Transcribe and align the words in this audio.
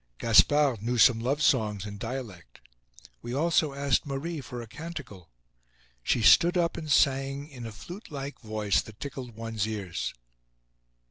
Gaspard 0.17 0.81
knew 0.81 0.97
some 0.97 1.19
love 1.19 1.43
songs 1.43 1.85
in 1.85 1.99
dialect. 1.99 2.59
We 3.21 3.35
also 3.35 3.73
asked 3.75 4.03
Marie 4.03 4.41
for 4.41 4.59
a 4.59 4.65
canticle. 4.65 5.29
She 6.01 6.23
stood 6.23 6.57
up 6.57 6.75
and 6.75 6.89
sang 6.91 7.47
in 7.47 7.67
a 7.67 7.71
flute 7.71 8.09
like 8.09 8.39
voice 8.41 8.81
that 8.81 8.99
tickled 8.99 9.35
one's 9.35 9.67
ears. 9.67 10.15